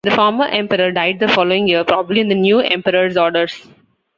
[0.03, 3.67] The former emperor died the following year, probably on the new emperor's orders.